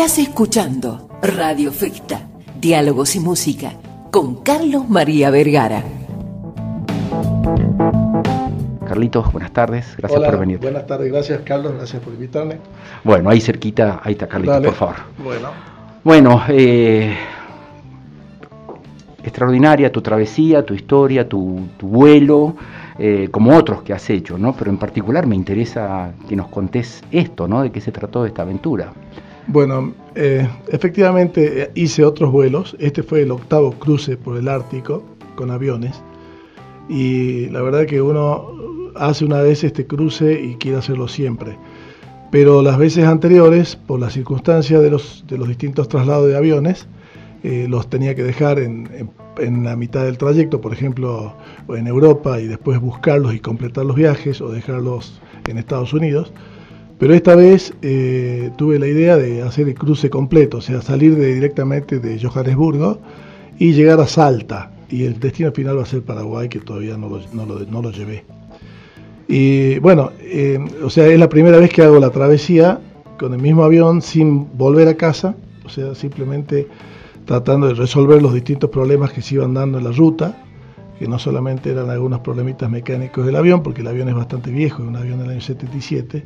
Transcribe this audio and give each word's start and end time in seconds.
Estás 0.00 0.18
escuchando 0.18 1.10
Radio 1.20 1.70
Festa, 1.70 2.26
Diálogos 2.58 3.16
y 3.16 3.20
Música, 3.20 3.74
con 4.10 4.36
Carlos 4.36 4.88
María 4.88 5.28
Vergara. 5.28 5.84
Carlitos, 8.88 9.30
buenas 9.30 9.52
tardes, 9.52 9.94
gracias 9.98 10.22
por 10.22 10.38
venir. 10.38 10.58
Buenas 10.58 10.86
tardes, 10.86 11.12
gracias 11.12 11.42
Carlos, 11.44 11.74
gracias 11.74 12.02
por 12.02 12.14
invitarme. 12.14 12.56
Bueno, 13.04 13.28
ahí 13.28 13.42
cerquita, 13.42 14.00
ahí 14.02 14.12
está 14.12 14.26
Carlitos, 14.26 14.64
por 14.64 14.72
favor. 14.72 14.96
Bueno. 15.22 15.48
Bueno, 16.02 16.44
eh, 16.48 17.14
extraordinaria 19.22 19.92
tu 19.92 20.00
travesía, 20.00 20.64
tu 20.64 20.72
historia, 20.72 21.28
tu, 21.28 21.68
vuelo, 21.78 22.56
eh, 22.98 23.28
como 23.30 23.54
otros 23.54 23.82
que 23.82 23.92
has 23.92 24.08
hecho, 24.08 24.38
¿no? 24.38 24.54
Pero 24.56 24.70
en 24.70 24.78
particular 24.78 25.26
me 25.26 25.36
interesa 25.36 26.14
que 26.26 26.36
nos 26.36 26.48
contés 26.48 27.02
esto, 27.12 27.46
¿no? 27.46 27.60
De 27.60 27.70
qué 27.70 27.82
se 27.82 27.92
trató 27.92 28.24
esta 28.24 28.40
aventura. 28.40 28.94
Bueno, 29.52 29.92
eh, 30.14 30.48
efectivamente 30.68 31.72
hice 31.74 32.04
otros 32.04 32.30
vuelos. 32.30 32.76
Este 32.78 33.02
fue 33.02 33.22
el 33.22 33.32
octavo 33.32 33.72
cruce 33.72 34.16
por 34.16 34.36
el 34.36 34.46
Ártico 34.46 35.02
con 35.34 35.50
aviones. 35.50 36.00
Y 36.88 37.48
la 37.48 37.60
verdad 37.60 37.84
que 37.86 38.00
uno 38.00 38.46
hace 38.94 39.24
una 39.24 39.42
vez 39.42 39.64
este 39.64 39.88
cruce 39.88 40.40
y 40.40 40.54
quiere 40.54 40.78
hacerlo 40.78 41.08
siempre. 41.08 41.58
Pero 42.30 42.62
las 42.62 42.78
veces 42.78 43.06
anteriores, 43.06 43.74
por 43.74 43.98
las 43.98 44.12
circunstancias 44.12 44.80
de 44.80 44.88
los, 44.88 45.24
de 45.26 45.36
los 45.36 45.48
distintos 45.48 45.88
traslados 45.88 46.28
de 46.28 46.36
aviones, 46.36 46.86
eh, 47.42 47.66
los 47.68 47.90
tenía 47.90 48.14
que 48.14 48.22
dejar 48.22 48.60
en, 48.60 49.10
en, 49.36 49.64
la 49.64 49.74
mitad 49.74 50.04
del 50.04 50.16
trayecto, 50.16 50.60
por 50.60 50.72
ejemplo, 50.72 51.34
en 51.70 51.88
Europa 51.88 52.38
y 52.38 52.46
después 52.46 52.80
buscarlos 52.80 53.34
y 53.34 53.40
completar 53.40 53.84
los 53.84 53.96
viajes 53.96 54.40
o 54.40 54.52
dejarlos 54.52 55.20
en 55.48 55.58
Estados 55.58 55.92
Unidos. 55.92 56.32
Pero 57.00 57.14
esta 57.14 57.34
vez 57.34 57.72
eh, 57.80 58.50
tuve 58.58 58.78
la 58.78 58.86
idea 58.86 59.16
de 59.16 59.40
hacer 59.40 59.66
el 59.66 59.74
cruce 59.74 60.10
completo, 60.10 60.58
o 60.58 60.60
sea, 60.60 60.82
salir 60.82 61.16
directamente 61.16 61.98
de 61.98 62.20
Johannesburgo 62.20 62.98
y 63.58 63.72
llegar 63.72 63.98
a 64.00 64.06
Salta. 64.06 64.70
Y 64.90 65.04
el 65.04 65.18
destino 65.18 65.50
final 65.50 65.78
va 65.78 65.84
a 65.84 65.86
ser 65.86 66.02
Paraguay, 66.02 66.50
que 66.50 66.58
todavía 66.60 66.98
no 66.98 67.08
lo, 67.08 67.22
no 67.32 67.46
lo, 67.46 67.60
no 67.60 67.80
lo 67.80 67.90
llevé. 67.90 68.24
Y 69.28 69.78
bueno, 69.78 70.12
eh, 70.20 70.58
o 70.84 70.90
sea, 70.90 71.06
es 71.06 71.18
la 71.18 71.30
primera 71.30 71.56
vez 71.56 71.70
que 71.70 71.80
hago 71.80 71.98
la 71.98 72.10
travesía 72.10 72.78
con 73.18 73.32
el 73.32 73.40
mismo 73.40 73.64
avión 73.64 74.02
sin 74.02 74.46
volver 74.58 74.86
a 74.86 74.94
casa, 74.94 75.34
o 75.64 75.70
sea, 75.70 75.94
simplemente 75.94 76.68
tratando 77.24 77.68
de 77.68 77.74
resolver 77.74 78.20
los 78.20 78.34
distintos 78.34 78.68
problemas 78.68 79.10
que 79.10 79.22
se 79.22 79.36
iban 79.36 79.54
dando 79.54 79.78
en 79.78 79.84
la 79.84 79.92
ruta, 79.92 80.44
que 80.98 81.08
no 81.08 81.18
solamente 81.18 81.70
eran 81.70 81.88
algunos 81.88 82.20
problemitas 82.20 82.68
mecánicos 82.68 83.24
del 83.24 83.36
avión, 83.36 83.62
porque 83.62 83.80
el 83.80 83.86
avión 83.86 84.10
es 84.10 84.14
bastante 84.14 84.50
viejo, 84.50 84.82
es 84.82 84.88
un 84.90 84.96
avión 84.96 85.18
del 85.20 85.30
año 85.30 85.40
77, 85.40 86.24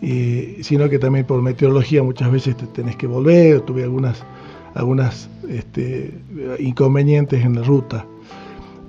sino 0.00 0.88
que 0.88 0.98
también 0.98 1.26
por 1.26 1.42
meteorología 1.42 2.02
muchas 2.02 2.30
veces 2.30 2.56
te 2.56 2.66
tenés 2.66 2.96
que 2.96 3.06
volver, 3.06 3.60
tuve 3.62 3.82
algunas, 3.82 4.22
algunas 4.74 5.28
este, 5.48 6.14
inconvenientes 6.58 7.44
en 7.44 7.56
la 7.56 7.62
ruta. 7.62 8.04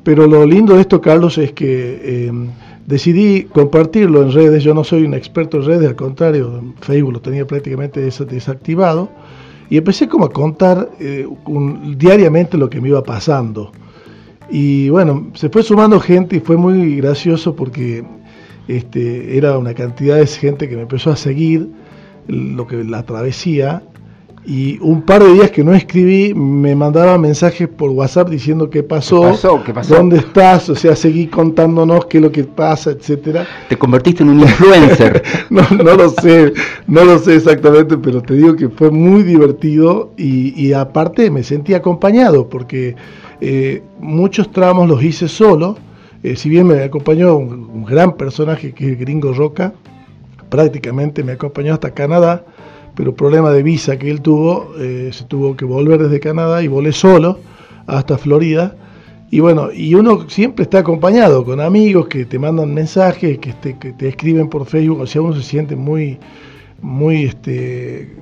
Pero 0.04 0.28
lo 0.28 0.46
lindo 0.46 0.76
de 0.76 0.82
esto, 0.82 1.02
Carlos, 1.02 1.38
es 1.38 1.52
que 1.54 2.28
em, 2.28 2.48
decidí 2.86 3.44
compartirlo 3.44 4.24
en 4.24 4.32
redes. 4.32 4.64
Yo 4.64 4.74
no 4.74 4.84
soy 4.84 5.04
un 5.04 5.14
experto 5.14 5.58
en 5.58 5.66
redes, 5.66 5.90
al 5.90 5.96
contrario, 5.96 6.64
Facebook 6.82 7.14
lo 7.14 7.22
tenía 7.22 7.46
prácticamente 7.46 8.02
desactivado 8.02 9.10
y 9.70 9.78
empecé 9.78 10.08
como 10.08 10.26
a 10.26 10.30
contar 10.32 10.90
eh, 11.00 11.28
diariamente 11.96 12.58
lo 12.58 12.70
que 12.70 12.82
me 12.82 12.90
iba 12.90 13.04
pasando. 13.04 13.72
Y 14.50 14.90
bueno, 14.90 15.28
se 15.36 15.50
fue 15.50 15.62
sumando 15.62 16.00
gente 16.00 16.38
y 16.38 16.40
fue 16.40 16.58
muy 16.58 16.98
gracioso 16.98 17.56
porque 17.56 18.04
este, 18.70 19.38
era 19.38 19.58
una 19.58 19.74
cantidad 19.74 20.18
de 20.18 20.28
gente 20.28 20.70
que 20.70 20.76
me 20.76 20.84
empezó 20.84 21.10
a 21.10 21.16
seguir 21.16 21.70
lo 22.28 22.68
que 22.68 22.84
la 22.84 23.04
travesía 23.04 23.82
y 24.46 24.80
un 24.80 25.02
par 25.02 25.24
de 25.24 25.34
días 25.34 25.52
que 25.52 25.64
no 25.64 25.74
escribí 25.74 26.34
me 26.34 26.76
mandaba 26.76 27.18
mensajes 27.18 27.68
por 27.68 27.90
WhatsApp 27.90 28.30
diciendo 28.30 28.70
qué 28.70 28.84
pasó, 28.84 29.38
¿Qué 29.66 29.74
pasó? 29.74 29.96
dónde 29.96 30.18
estás, 30.18 30.70
o 30.70 30.76
sea, 30.76 30.96
seguí 30.96 31.28
contándonos 31.28 32.06
qué 32.06 32.18
es 32.18 32.24
lo 32.24 32.32
que 32.32 32.44
pasa, 32.46 32.92
etcétera. 32.92 33.46
Te 33.68 33.78
convertiste 33.78 34.24
en 34.24 34.30
un 34.30 34.40
influencer. 34.42 35.24
no, 35.50 35.62
no 35.84 35.96
lo 35.96 36.10
sé, 36.10 36.54
no 36.88 37.04
lo 37.04 37.20
sé 37.20 37.36
exactamente, 37.36 37.98
pero 37.98 38.22
te 38.22 38.36
digo 38.36 38.56
que 38.56 38.70
fue 38.70 38.92
muy 38.92 39.24
divertido 39.24 40.14
y, 40.18 40.74
aparte 40.74 41.32
me 41.32 41.44
sentí 41.44 41.74
acompañado 41.74 42.48
porque 42.48 42.96
eh, 43.42 43.84
muchos 44.00 44.52
tramos 44.52 44.88
los 44.88 45.04
hice 45.04 45.28
solo, 45.28 45.78
eh, 46.24 46.36
si 46.36 46.50
bien 46.50 46.68
me 46.68 46.84
acompañó 46.84 47.38
un, 47.38 47.86
gran 47.86 48.18
personaje 48.18 48.74
que 48.74 48.92
es 48.92 49.00
Gringo 49.00 49.34
Roca, 49.34 49.74
prácticamente 50.50 51.24
me 51.24 51.34
acompañó 51.34 51.74
hasta 51.74 51.92
Canadá 51.92 52.44
pero 53.00 53.16
problema 53.16 53.52
de 53.52 53.64
visa 53.64 53.98
que 53.98 54.12
él 54.12 54.20
tuvo, 54.20 54.74
eh, 54.78 55.12
se 55.14 55.24
tuvo 55.24 55.56
que 55.56 55.64
volver 55.64 56.04
desde 56.04 56.20
Canadá 56.20 56.62
y 56.62 56.68
volé 56.68 56.92
solo 56.92 57.40
hasta 57.88 58.18
Florida. 58.18 58.76
Y 59.32 59.40
bueno, 59.40 59.72
y 59.72 59.94
uno 59.94 60.30
siempre 60.30 60.64
está 60.64 60.80
acompañado 60.80 61.46
con 61.46 61.62
amigos 61.62 62.10
que 62.10 62.26
te 62.26 62.38
mandan 62.38 62.74
mensajes, 62.74 63.38
que 63.38 63.54
te, 63.54 63.78
que 63.78 63.94
te 63.94 64.10
escriben 64.10 64.50
por 64.50 64.66
Facebook, 64.66 65.00
o 65.00 65.08
sea, 65.08 65.22
uno 65.22 65.34
se 65.34 65.44
siente 65.44 65.78
muy, 65.78 66.18
muy 66.82 67.26
este, 67.26 68.16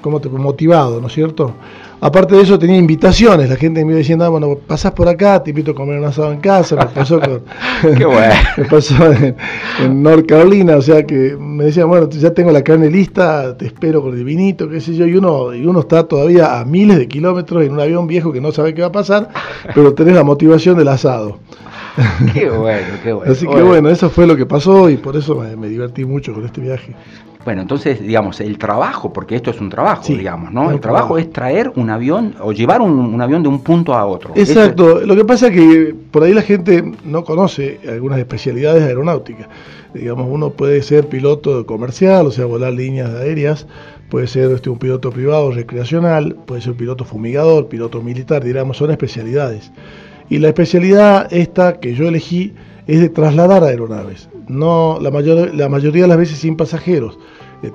como 0.00 0.20
te, 0.20 0.28
motivado, 0.28 1.00
¿no 1.00 1.06
es 1.06 1.12
cierto? 1.12 1.54
Aparte 2.00 2.36
de 2.36 2.42
eso 2.42 2.58
tenía 2.58 2.76
invitaciones, 2.76 3.48
la 3.48 3.56
gente 3.56 3.82
me 3.84 3.92
iba 3.92 3.98
diciendo, 3.98 4.24
ah, 4.26 4.28
bueno, 4.28 4.58
pasás 4.66 4.92
por 4.92 5.08
acá, 5.08 5.42
te 5.42 5.50
invito 5.50 5.70
a 5.70 5.74
comer 5.74 5.98
un 5.98 6.04
asado 6.04 6.30
en 6.30 6.40
casa, 6.40 6.76
me 6.76 6.86
pasó, 6.86 7.20
me 8.58 8.64
pasó 8.64 9.12
en, 9.12 10.02
North 10.02 10.26
Carolina, 10.26 10.76
o 10.76 10.82
sea 10.82 11.06
que 11.06 11.36
me 11.38 11.64
decían, 11.64 11.88
bueno, 11.88 12.08
ya 12.10 12.34
tengo 12.34 12.52
la 12.52 12.62
carne 12.62 12.90
lista, 12.90 13.56
te 13.56 13.66
espero 13.66 14.02
con 14.02 14.16
el 14.16 14.24
vinito, 14.24 14.68
qué 14.68 14.80
sé 14.80 14.94
yo, 14.94 15.06
y 15.06 15.16
uno, 15.16 15.54
y 15.54 15.64
uno 15.64 15.80
está 15.80 16.06
todavía 16.06 16.60
a 16.60 16.64
miles 16.66 16.98
de 16.98 17.08
kilómetros 17.08 17.64
en 17.64 17.72
un 17.72 17.80
avión 17.80 18.06
viejo 18.06 18.30
que 18.30 18.42
no 18.42 18.52
sabe 18.52 18.74
qué 18.74 18.82
va 18.82 18.88
a 18.88 18.92
pasar, 18.92 19.30
pero 19.74 19.94
tenés 19.94 20.14
la 20.14 20.24
motivación 20.24 20.76
del 20.76 20.88
asado. 20.88 21.38
Qué 22.34 22.50
bueno, 22.50 22.86
qué 23.02 23.12
bueno. 23.14 23.32
Así 23.32 23.46
que 23.46 23.62
bueno, 23.62 23.88
eso 23.88 24.10
fue 24.10 24.26
lo 24.26 24.36
que 24.36 24.44
pasó 24.44 24.90
y 24.90 24.98
por 24.98 25.16
eso 25.16 25.42
me 25.56 25.66
divertí 25.66 26.04
mucho 26.04 26.34
con 26.34 26.44
este 26.44 26.60
viaje. 26.60 26.94
Bueno, 27.46 27.62
entonces, 27.62 28.00
digamos, 28.02 28.40
el 28.40 28.58
trabajo, 28.58 29.12
porque 29.12 29.36
esto 29.36 29.52
es 29.52 29.60
un 29.60 29.70
trabajo, 29.70 30.02
digamos, 30.08 30.52
¿no? 30.52 30.72
El 30.72 30.80
trabajo 30.80 31.16
es 31.16 31.30
traer 31.30 31.70
un 31.76 31.90
avión 31.90 32.34
o 32.40 32.50
llevar 32.50 32.80
un, 32.80 33.22
avión 33.22 33.44
de 33.44 33.48
un 33.48 33.60
punto 33.60 33.94
a 33.94 34.04
otro. 34.04 34.32
Exacto. 34.34 35.02
Lo 35.06 35.14
que 35.14 35.24
pasa 35.24 35.46
es 35.46 35.52
que 35.52 35.94
por 36.10 36.24
ahí 36.24 36.34
la 36.34 36.42
gente 36.42 36.82
no 37.04 37.22
conoce 37.22 37.78
algunas 37.88 38.18
especialidades 38.18 38.82
aeronáuticas. 38.82 39.46
Digamos, 39.94 40.26
uno 40.28 40.50
puede 40.50 40.82
ser 40.82 41.06
piloto 41.06 41.64
comercial, 41.66 42.26
o 42.26 42.32
sea, 42.32 42.46
volar 42.46 42.72
líneas 42.72 43.10
aéreas, 43.10 43.68
puede 44.10 44.26
ser 44.26 44.50
este, 44.50 44.68
un 44.68 44.80
piloto 44.80 45.12
privado 45.12 45.52
recreacional, 45.52 46.34
puede 46.46 46.62
ser 46.62 46.72
un 46.72 46.78
piloto 46.78 47.04
fumigador, 47.04 47.68
piloto 47.68 48.02
militar, 48.02 48.42
digamos, 48.42 48.76
son 48.76 48.90
especialidades. 48.90 49.70
Y 50.28 50.38
la 50.38 50.48
especialidad 50.48 51.32
esta 51.32 51.78
que 51.78 51.94
yo 51.94 52.08
elegí 52.08 52.54
es 52.88 53.00
de 53.00 53.08
trasladar 53.08 53.62
aeronaves, 53.62 54.28
no 54.48 54.98
la, 55.00 55.12
mayor, 55.12 55.54
la 55.54 55.68
mayoría 55.68 56.02
de 56.02 56.08
las 56.08 56.18
veces 56.18 56.38
sin 56.38 56.56
pasajeros. 56.56 57.16
Eh, 57.62 57.72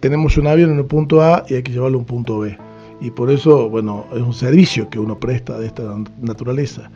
tenemos 0.00 0.36
un 0.36 0.46
avión 0.46 0.70
en 0.70 0.80
un 0.80 0.88
punto 0.88 1.22
A 1.22 1.44
y 1.48 1.54
hay 1.54 1.62
que 1.62 1.72
llevarlo 1.72 1.98
a 1.98 2.00
un 2.00 2.06
punto 2.06 2.38
B. 2.40 2.56
Y 3.00 3.10
por 3.10 3.30
eso, 3.30 3.68
bueno, 3.68 4.06
es 4.14 4.20
un 4.20 4.32
servicio 4.32 4.88
que 4.88 4.98
uno 4.98 5.18
presta 5.18 5.58
de 5.58 5.66
esta 5.66 5.82
naturaleza. 6.20 6.90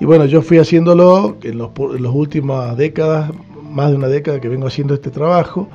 Y 0.00 0.04
bueno, 0.04 0.24
yo 0.24 0.40
fui 0.40 0.58
haciéndolo 0.58 1.36
en, 1.42 1.58
los, 1.58 1.70
en 1.94 2.02
las 2.02 2.12
últimas 2.12 2.76
décadas, 2.76 3.30
más 3.70 3.90
de 3.90 3.96
una 3.96 4.08
década 4.08 4.40
que 4.40 4.48
vengo 4.48 4.66
haciendo 4.66 4.94
este 4.94 5.10
trabajo 5.10 5.68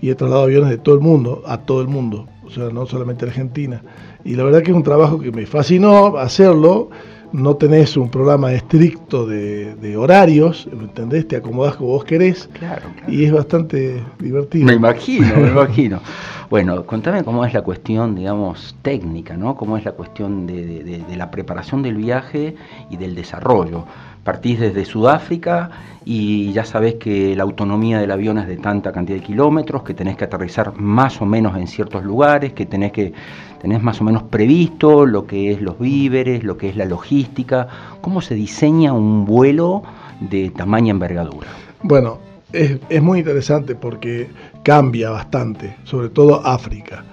y 0.00 0.10
he 0.10 0.14
trasladado 0.14 0.46
aviones 0.46 0.70
de 0.70 0.78
todo 0.78 0.94
el 0.94 1.00
mundo, 1.00 1.42
a 1.46 1.58
todo 1.58 1.80
el 1.80 1.88
mundo, 1.88 2.26
o 2.44 2.50
sea, 2.50 2.68
no 2.70 2.86
solamente 2.86 3.24
a 3.24 3.28
Argentina. 3.28 3.82
Y 4.24 4.36
la 4.36 4.44
verdad 4.44 4.62
que 4.62 4.70
es 4.70 4.76
un 4.76 4.82
trabajo 4.82 5.18
que 5.18 5.32
me 5.32 5.46
fascinó 5.46 6.16
hacerlo 6.16 6.90
no 7.32 7.56
tenés 7.56 7.96
un 7.96 8.10
programa 8.10 8.52
estricto 8.52 9.26
de, 9.26 9.96
horarios, 9.96 10.68
¿me 10.72 10.84
entendés? 10.84 11.26
Te 11.28 11.36
acomodás 11.36 11.76
como 11.76 11.90
vos 11.90 12.04
querés. 12.04 12.48
Claro, 12.58 12.82
Y 13.08 13.24
es 13.24 13.32
bastante 13.32 14.02
divertido. 14.18 14.66
Me 14.66 14.74
imagino, 14.74 15.36
me 15.36 15.48
imagino. 15.48 16.00
Bueno, 16.52 16.84
contame 16.84 17.24
cómo 17.24 17.46
es 17.46 17.54
la 17.54 17.62
cuestión, 17.62 18.14
digamos, 18.14 18.76
técnica, 18.82 19.38
¿no? 19.38 19.54
Cómo 19.54 19.78
es 19.78 19.86
la 19.86 19.92
cuestión 19.92 20.46
de, 20.46 21.02
la 21.16 21.30
preparación 21.30 21.82
del 21.82 21.94
viaje 21.94 22.56
y 22.90 22.98
del 22.98 23.14
desarrollo 23.14 23.86
partís 24.22 24.60
desde 24.60 24.84
Sudáfrica 24.84 25.70
y 26.04 26.52
ya 26.52 26.66
sabés 26.66 26.96
que 26.96 27.34
la 27.34 27.44
autonomía 27.44 27.98
del 28.00 28.10
avión 28.10 28.36
es 28.36 28.46
de 28.46 28.58
tanta 28.58 28.92
cantidad 28.92 29.18
de 29.18 29.24
kilómetros, 29.24 29.82
que 29.82 29.94
tenés 29.94 30.18
que 30.18 30.24
aterrizar 30.24 30.78
más 30.78 31.22
o 31.22 31.24
menos 31.24 31.56
en 31.56 31.66
ciertos 31.66 32.04
lugares, 32.04 32.52
que 32.52 32.66
tenés 32.66 32.92
que 32.92 33.14
tenés 33.58 33.82
más 33.82 34.02
o 34.02 34.04
menos 34.04 34.24
previsto 34.24 35.06
lo 35.06 35.26
que 35.26 35.52
es 35.52 35.62
los 35.62 35.78
víveres, 35.78 36.44
lo 36.44 36.58
que 36.58 36.68
es 36.68 36.76
la 36.76 36.84
logística, 36.84 37.66
cómo 38.02 38.20
se 38.20 38.34
diseña 38.34 38.92
un 38.92 39.24
vuelo 39.24 39.84
de 40.20 40.50
tamaña 40.50 40.90
envergadura. 40.90 41.48
Bueno, 41.82 42.18
es, 42.52 43.02
muy 43.02 43.20
interesante 43.20 43.74
porque 43.74 44.28
cambia 44.62 45.10
bastante, 45.10 45.76
sobre 45.84 46.08
todo 46.08 46.44
África. 46.46 47.04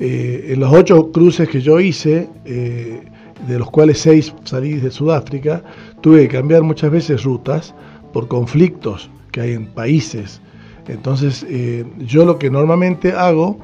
Eh, 0.00 0.50
en 0.52 0.60
los 0.60 0.72
ocho 0.72 1.10
cruces 1.12 1.48
que 1.48 1.60
yo 1.60 1.80
hice, 1.80 2.28
eh, 2.44 3.02
de 3.46 3.58
los 3.58 3.70
cuales 3.70 3.98
seis 3.98 4.34
salí 4.44 4.74
de 4.74 4.90
Sudáfrica, 4.90 5.62
tuve 6.00 6.22
que 6.22 6.36
cambiar 6.36 6.62
muchas 6.62 6.90
veces 6.90 7.24
rutas 7.24 7.74
por 8.12 8.28
conflictos 8.28 9.10
que 9.32 9.40
hay 9.40 9.52
en 9.52 9.66
países. 9.66 10.40
Entonces, 10.86 11.44
eh, 11.48 11.84
yo 11.98 12.24
lo 12.24 12.38
que 12.38 12.50
normalmente 12.50 13.12
hago 13.12 13.58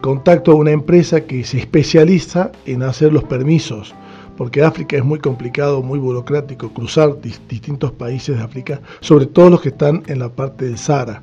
contacto 0.00 0.50
a 0.50 0.54
una 0.56 0.72
empresa 0.72 1.20
que 1.20 1.44
se 1.44 1.56
especializa 1.56 2.50
en 2.66 2.82
hacer 2.82 3.12
los 3.12 3.22
permisos, 3.22 3.94
porque 4.36 4.62
África 4.62 4.96
es 4.96 5.04
muy 5.04 5.18
complicado, 5.18 5.82
muy 5.82 5.98
burocrático, 5.98 6.72
cruzar 6.72 7.20
distintos 7.20 7.92
países 7.92 8.36
de 8.36 8.42
África, 8.42 8.80
sobre 9.00 9.26
todo 9.26 9.50
los 9.50 9.60
que 9.60 9.68
están 9.68 10.02
en 10.06 10.18
la 10.18 10.28
parte 10.28 10.64
del 10.64 10.78
Sahara. 10.78 11.22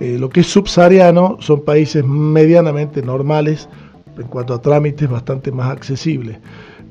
Eh, 0.00 0.16
lo 0.18 0.28
que 0.28 0.40
es 0.40 0.46
subsahariano 0.48 1.36
son 1.40 1.64
países 1.64 2.04
medianamente 2.04 3.02
normales, 3.02 3.68
en 4.16 4.26
cuanto 4.28 4.54
a 4.54 4.62
trámites 4.62 5.08
bastante 5.08 5.50
más 5.50 5.70
accesibles 5.70 6.38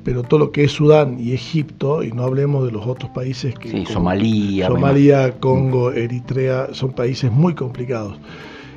pero 0.04 0.22
todo 0.22 0.38
lo 0.38 0.52
que 0.52 0.64
es 0.64 0.72
Sudán 0.72 1.16
y 1.18 1.32
Egipto, 1.32 2.02
y 2.02 2.12
no 2.12 2.24
hablemos 2.24 2.66
de 2.66 2.72
los 2.72 2.86
otros 2.86 3.10
países 3.12 3.54
que... 3.58 3.70
Sí, 3.70 3.86
Somalia. 3.86 4.68
Somalia, 4.68 5.32
Congo, 5.40 5.90
Eritrea, 5.92 6.68
son 6.72 6.92
países 6.92 7.32
muy 7.32 7.54
complicados. 7.54 8.18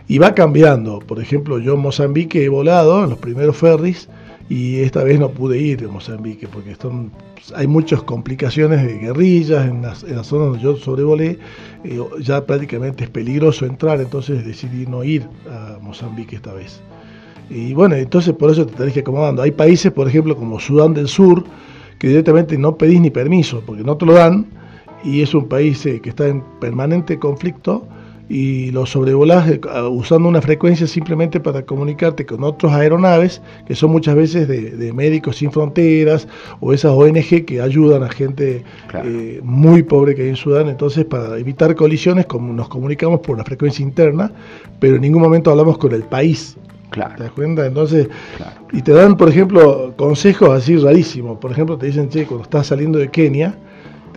Y 0.08 0.20
va 0.20 0.34
cambiando. 0.34 1.00
Por 1.00 1.22
ejemplo, 1.22 1.60
yo 1.60 1.74
en 1.74 1.82
Mozambique 1.82 2.46
he 2.46 2.48
volado 2.50 3.04
en 3.04 3.10
los 3.10 3.20
primeros 3.20 3.58
ferries 3.58 4.08
y 4.50 4.80
esta 4.80 5.04
vez 5.04 5.20
no 5.20 5.30
pude 5.30 5.58
ir 5.58 5.84
a 5.84 5.88
Mozambique 5.90 6.48
porque 6.48 6.76
hay 7.56 7.68
muchas 7.68 8.02
complicaciones 8.04 8.82
de 8.84 8.98
guerrillas 8.98 9.68
en 9.68 9.82
la, 9.82 9.94
en 10.08 10.24
zona 10.24 10.46
donde 10.46 10.60
yo 10.60 10.78
sobrevolé. 10.78 11.38
Eh, 11.84 12.00
ya 12.22 12.46
prácticamente 12.46 13.04
es 13.04 13.10
peligroso 13.10 13.66
entrar, 13.66 14.00
entonces 14.00 14.46
decidí 14.46 14.86
no 14.86 15.04
ir 15.04 15.28
a 15.50 15.80
Mozambique 15.82 16.38
esta 16.38 16.54
vez. 16.54 16.82
Y 17.50 17.74
bueno, 17.74 17.96
entonces 17.96 18.34
por 18.34 18.52
eso 18.52 18.66
te 18.66 18.74
tenés 18.76 18.94
que 18.94 19.02
acomodando. 19.02 19.42
Hay 19.42 19.52
países, 19.52 19.92
por 19.92 20.08
ejemplo, 20.08 20.36
como 20.36 20.60
Sudán 20.60 20.94
del 20.94 21.08
Sur, 21.08 21.44
que 22.00 22.08
directamente 22.08 22.58
no 22.58 22.78
pedís 22.78 23.02
ni 23.02 23.10
permiso, 23.10 23.64
porque 23.66 23.84
no 23.84 23.98
te 23.98 24.06
lo 24.06 24.14
dan, 24.14 24.46
y 25.04 25.22
es 25.22 25.34
un 25.34 25.48
país 25.48 25.86
eh, 25.86 26.00
que 26.02 26.10
está 26.10 26.28
en 26.28 26.42
permanente 26.60 27.20
conflicto, 27.20 27.88
y 28.30 28.72
lo 28.72 28.86
sobrevolás 28.86 29.50
eh, 29.50 29.60
usando 29.90 30.28
una 30.28 30.42
frecuencia 30.42 30.88
simplemente 30.88 31.40
para 31.40 31.64
comunicarte 31.64 32.26
con 32.26 32.44
otras 32.44 32.74
aeronaves, 32.74 33.42
que 33.66 33.76
son 33.76 33.92
muchas 33.92 34.16
veces 34.16 34.48
de, 34.48 34.94
Médicos 34.94 35.38
Sin 35.38 35.52
Fronteras, 35.52 36.28
o 36.60 36.74
esas 36.74 36.92
ONG 36.92 37.46
que 37.46 37.62
ayudan 37.62 38.04
a 38.04 38.10
gente 38.10 38.64
eh, 39.04 39.40
muy 39.44 39.84
pobre 39.84 40.16
que 40.16 40.24
hay 40.24 40.30
en 40.30 40.36
Sudán. 40.36 40.70
Entonces, 40.70 41.06
para 41.06 41.38
evitar 41.38 41.76
colisiones, 41.76 42.26
como 42.26 42.52
nos 42.54 42.70
comunicamos 42.70 43.20
por 43.20 43.36
una 43.36 43.44
frecuencia 43.44 43.84
interna, 43.84 44.32
pero 44.80 44.96
en 44.96 45.02
ningún 45.02 45.22
momento 45.22 45.52
hablamos 45.52 45.78
con 45.78 45.94
el 45.94 46.04
país 46.04 46.58
Claro. 46.90 47.16
¿Te 47.18 47.24
das 47.24 47.32
cuenta? 47.34 47.66
Entonces, 47.66 48.08
y 48.72 48.82
te 48.82 48.94
dan, 48.94 49.18
por 49.18 49.30
ejemplo, 49.30 49.94
consejos 49.98 50.50
así 50.50 50.78
rarísimos. 50.78 51.38
Por 51.38 51.52
ejemplo, 51.52 51.78
te 51.78 51.88
dicen, 51.88 52.10
che, 52.10 52.26
cuando 52.26 52.44
estás 52.44 52.68
saliendo 52.68 52.98
de 52.98 53.10
Kenia, 53.10 53.56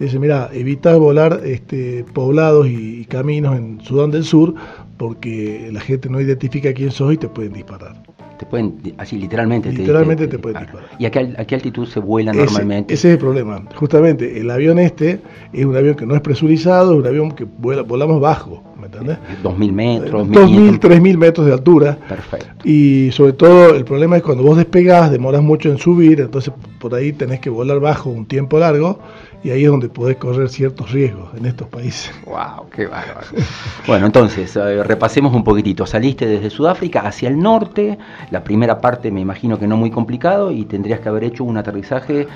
te 0.01 0.07
dicen, 0.07 0.23
mira, 0.23 0.49
evita 0.55 0.97
volar 0.97 1.43
este, 1.45 2.07
poblados 2.15 2.67
y, 2.67 3.05
caminos 3.05 3.55
en 3.55 3.83
Sudán 3.83 4.11
del 4.11 4.25
Sur 4.25 4.55
porque 4.97 5.69
la 5.71 5.81
gente 5.81 6.09
no 6.09 6.19
identifica 6.23 6.73
quién 6.73 6.91
sos 6.91 7.13
y 7.13 7.19
te 7.19 7.29
pueden 7.29 7.53
disparar. 7.53 8.03
Te 8.39 8.47
pueden, 8.47 8.95
así 8.97 9.19
literalmente. 9.19 9.71
Literalmente 9.71 10.27
te, 10.27 10.39
pueden 10.39 10.59
disparar. 10.63 10.89
¿Y 10.99 11.05
a 11.05 11.11
qué, 11.11 11.55
altitud 11.55 11.87
se 11.87 12.01
vuela 12.01 12.33
normalmente? 12.33 12.95
Ese 12.95 13.09
es 13.09 13.13
el 13.17 13.21
problema. 13.21 13.63
Justamente, 13.75 14.41
el 14.41 14.51
avión 14.51 14.79
este 14.79 15.21
es 15.53 15.67
un 15.67 15.77
avión 15.77 15.95
que 15.97 16.07
no 16.07 16.15
es 16.15 16.23
presurizado, 16.23 16.95
es 16.95 17.01
un 17.01 17.07
avión 17.07 17.33
que 17.33 17.45
vuela, 17.45 17.83
volamos 17.83 18.23
bajo. 18.23 18.65
¿me 18.81 18.87
entendés? 18.87 19.19
2.000 19.45 19.73
metros, 19.73 20.29
2.000, 20.29 20.81
3.000 20.81 21.19
metros 21.19 21.47
de 21.47 21.53
altura. 21.53 21.99
Perfecto. 22.09 22.67
Y 22.67 23.11
sobre 23.13 23.35
todo 23.35 23.75
el 23.75 23.85
problema 23.85 24.17
es 24.17 24.23
cuando 24.23 24.43
vos 24.43 24.57
despegás, 24.57 25.11
demoras 25.11 25.43
mucho 25.43 25.71
en 25.71 25.77
subir, 25.77 26.21
entonces 26.21 26.55
por 26.79 26.95
ahí 26.95 27.13
tenés 27.13 27.41
que 27.41 27.51
volar 27.51 27.81
bajo 27.81 28.09
un 28.09 28.25
tiempo 28.25 28.59
largo 28.59 28.99
y 29.43 29.51
ahí 29.51 29.65
es 29.65 29.71
donde 29.71 29.89
podés 29.89 30.17
correr 30.17 30.49
ciertos 30.49 30.93
riesgos 30.93 31.31
en 31.37 31.47
estos 31.47 31.69
países. 31.69 32.13
¡Wow! 32.27 32.69
¡Qué 32.75 32.87
bárbaro! 32.87 33.27
bueno, 33.87 34.07
entonces, 34.07 34.55
eh, 34.57 34.83
repasemos 34.85 35.35
un 35.35 35.45
poquitito. 35.45 35.87
Saliste 35.87 36.27
desde 36.27 36.51
Sudáfrica 36.51 37.01
hacia 37.01 37.29
el 37.29 37.39
norte, 37.39 37.99
la 38.31 38.45
primera 38.45 38.81
parte 38.81 39.11
me 39.11 39.21
imagino 39.21 39.59
que 39.59 39.67
no 39.67 39.77
muy 39.77 39.91
complicado 39.91 40.51
y 40.51 40.65
tendrías 40.65 41.01
que 41.01 41.09
haber 41.09 41.25
hecho 41.25 41.45
un 41.45 41.57
aterrizaje 41.57 42.27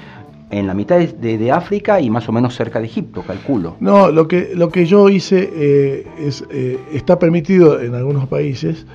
en 0.51 0.67
la 0.67 0.75
mitad 0.75 0.99
de, 0.99 1.53
África 1.53 2.01
y 2.01 2.11
más 2.11 2.29
o 2.29 2.33
menos 2.33 2.55
cerca 2.55 2.79
de 2.79 2.87
Egipto, 2.87 3.23
calculo. 3.23 3.77
No, 3.81 4.11
lo 4.11 4.29
que, 4.29 4.53
lo 4.55 4.69
que 4.69 4.87
yo 4.87 5.09
hice 5.09 5.51
eh, 5.53 6.07
es, 6.19 6.45
eh, 6.51 6.79
está 6.93 7.19
permitido 7.19 7.81
en 7.81 7.95
algunos 7.95 8.29
países 8.29 8.87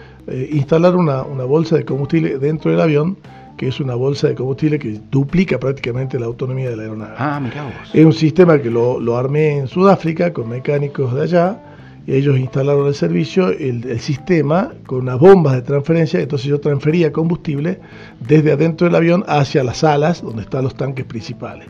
instalar 0.51 0.95
una, 0.95 1.23
una 1.23 1.44
bolsa 1.44 1.75
de 1.75 1.85
combustible 1.85 2.38
dentro 2.38 2.69
del 2.69 2.79
avión 2.81 3.17
que 3.59 3.67
es 3.67 3.81
una 3.81 3.94
bolsa 3.94 4.29
de 4.29 4.35
combustible 4.35 4.79
que 4.79 5.01
duplica 5.11 5.59
prácticamente 5.59 6.17
la 6.17 6.27
autonomía 6.27 6.69
de 6.69 6.77
la 6.77 6.83
aeronave. 6.83 7.15
Ah, 7.17 7.41
mira 7.44 7.65
vos. 7.65 7.73
Es 7.94 8.06
un 8.06 8.13
sistema 8.13 8.57
que 8.57 8.71
lo, 8.71 9.01
lo, 9.01 9.17
armé 9.17 9.57
en 9.57 9.67
Sudáfrica 9.67 10.31
con 10.31 10.47
mecánicos 10.47 11.13
de 11.13 11.23
allá. 11.23 11.61
Y 12.07 12.13
ellos 12.13 12.39
instalaron 12.39 12.88
el 12.88 12.95
servicio, 12.95 13.50
el, 13.50 14.00
sistema, 14.00 14.71
con 14.85 15.00
unas 15.00 15.19
bombas 15.19 15.56
de 15.56 15.61
transferencia. 15.61 16.21
Entonces 16.21 16.47
yo 16.47 16.61
transfería 16.61 17.11
combustible 17.11 17.81
desde 18.25 18.53
adentro 18.53 18.88
del 18.88 18.95
avión 18.95 19.25
hacia 19.27 19.62
las 19.62 19.83
alas, 19.83 20.21
donde 20.21 20.44
están 20.44 20.63
los 20.63 20.75
tanques 20.75 21.03
principales. 21.03 21.67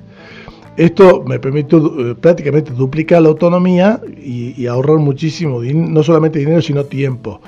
Esto 0.78 1.24
me 1.26 1.40
permitió 1.40 2.12
eh, 2.12 2.14
prácticamente 2.14 2.72
duplicar 2.72 3.24
la 3.24 3.30
autonomía 3.30 4.00
y, 4.24 4.54
y 4.62 4.68
ahorrar 4.68 5.00
muchísimo, 5.00 5.64
no 5.64 6.04
solamente 6.04 6.38
dinero, 6.38 6.62
sino 6.62 6.84
tiempo. 6.84 7.42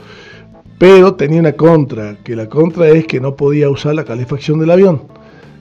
Pero 0.81 1.13
tenía 1.13 1.39
una 1.39 1.51
contra, 1.51 2.15
que 2.23 2.35
la 2.35 2.49
contra 2.49 2.87
es 2.87 3.05
que 3.05 3.19
no 3.19 3.35
podía 3.35 3.69
usar 3.69 3.93
la 3.93 4.03
calefacción 4.03 4.57
del 4.57 4.71
avión. 4.71 5.03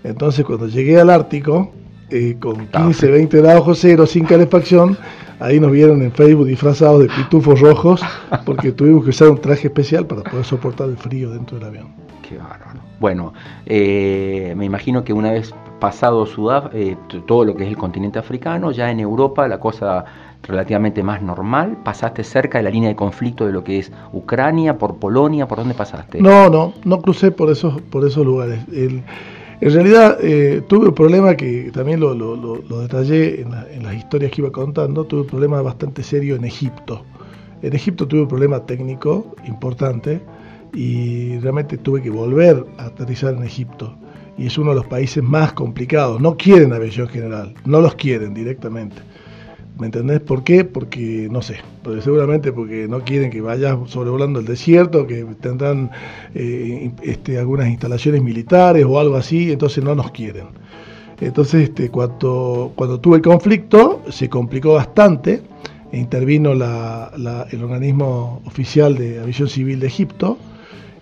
Entonces 0.03 0.47
cuando 0.47 0.67
llegué 0.67 0.99
al 0.99 1.11
Ártico, 1.11 1.73
eh, 2.09 2.39
con 2.41 2.67
15, 2.69 3.11
20 3.11 3.43
grados 3.43 3.79
cero, 3.79 4.07
sin 4.07 4.25
calefacción, 4.25 4.97
ahí 5.39 5.61
nos 5.61 5.73
vieron 5.73 6.01
en 6.01 6.11
Facebook 6.11 6.47
disfrazados 6.47 7.03
de 7.03 7.09
pitufos 7.09 7.61
rojos, 7.61 8.01
porque 8.47 8.73
tuvimos 8.73 9.05
que 9.05 9.11
usar 9.11 9.29
un 9.29 9.39
traje 9.39 9.67
especial 9.67 10.07
para 10.07 10.23
poder 10.23 10.47
soportar 10.47 10.89
el 10.89 10.97
frío 10.97 11.29
dentro 11.33 11.59
del 11.59 11.67
avión. 11.67 11.89
Qué 12.27 12.39
bárbaro. 12.39 12.81
Bueno, 12.99 13.35
eh, 13.67 14.55
me 14.57 14.65
imagino 14.65 15.05
que 15.05 15.13
una 15.13 15.33
vez 15.33 15.53
pasado 15.81 16.25
Sudaf 16.25 16.75
eh, 16.75 16.97
todo 17.27 17.45
lo 17.45 17.55
que 17.55 17.65
es 17.65 17.69
el 17.69 17.77
continente 17.77 18.19
africano, 18.19 18.73
ya 18.73 18.91
en 18.91 19.01
Europa 19.01 19.47
la 19.49 19.61
cosa 19.61 20.07
relativamente 20.43 21.03
más 21.03 21.23
normal? 21.23 21.79
¿Pasaste 21.85 22.25
cerca 22.25 22.59
de 22.59 22.65
la 22.65 22.71
línea 22.71 22.89
de 22.89 22.97
conflicto 22.97 23.47
de 23.47 23.53
lo 23.53 23.65
que 23.65 23.79
es 23.79 23.93
Ucrania, 24.13 24.79
por 24.79 24.97
Polonia? 24.97 25.47
¿Por 25.47 25.59
dónde 25.59 25.75
pasaste? 25.75 26.21
No, 26.21 26.49
no, 26.49 26.75
no 26.85 27.01
crucé 27.01 27.31
por 27.31 27.51
esos, 27.51 27.81
por 27.83 28.07
esos 28.07 28.25
lugares. 28.25 28.61
en 28.73 29.05
realidad 29.61 30.19
eh, 30.23 30.63
tuve 30.67 30.89
un 30.89 30.95
problema 30.95 31.35
que 31.35 31.71
también 31.73 32.01
lo, 32.01 32.15
detallé 32.81 33.43
en, 33.43 33.83
las 33.83 33.95
historias 33.95 34.33
que 34.33 34.41
iba 34.41 34.51
contando, 34.51 35.05
tuve 35.05 35.23
un 35.23 35.27
problema 35.27 35.61
bastante 35.63 36.03
serio 36.03 36.37
en 36.37 36.45
Egipto. 36.45 37.05
En 37.63 37.75
Egipto 37.75 38.09
tuve 38.09 38.23
un 38.23 38.29
problema 38.29 38.65
técnico 38.65 39.35
importante 39.47 40.21
y 40.73 41.39
realmente 41.41 41.77
tuve 41.77 42.01
que 42.01 42.11
volver 42.11 42.65
a 42.79 42.87
aterrizar 42.87 43.35
en 43.35 43.43
Egipto. 43.43 43.95
Y 44.39 44.47
es 44.47 44.57
uno 44.57 44.71
de 44.71 44.77
los 44.77 44.87
países 44.87 45.23
más 45.23 45.53
complicados. 45.53 46.19
No 46.21 46.39
quieren 46.39 46.73
aviación 46.73 47.09
general, 47.09 47.53
no 47.67 47.83
los 47.83 47.95
quieren 47.97 48.33
directamente. 48.33 48.97
¿Me 49.81 49.87
entendés 49.87 50.21
por 50.21 50.45
qué? 50.45 50.67
Porque, 50.67 51.27
no 51.31 51.41
sé, 51.41 51.57
seguramente 52.03 52.53
porque 52.53 52.87
no 52.87 53.03
quieren 53.03 53.31
que 53.31 53.41
vayas 53.41 53.79
sobrevolando 53.87 54.39
el 54.39 54.45
desierto, 54.45 55.07
que 55.07 55.25
tendrán 55.41 55.91
eh, 56.35 56.93
este, 57.03 57.39
algunas 57.39 57.67
instalaciones 57.67 58.23
militares 58.23 58.85
o 58.87 59.01
algo 59.01 59.17
así, 59.17 59.51
entonces 59.51 59.83
no 59.83 59.95
nos 59.95 60.11
quieren. 60.11 60.49
Entonces, 61.19 61.71
este, 61.71 61.89
cuando, 61.89 62.73
cuando 62.75 63.01
tuve 63.01 63.17
el 63.17 63.23
conflicto, 63.23 64.03
se 64.11 64.29
complicó 64.29 64.75
bastante, 64.75 65.41
e 65.91 65.99
intervino 65.99 66.53
el 66.53 67.63
organismo 67.65 68.43
oficial 68.45 68.99
de 68.99 69.19
aviación 69.19 69.49
civil 69.49 69.81
de 69.81 69.87
Egipto, 69.87 70.37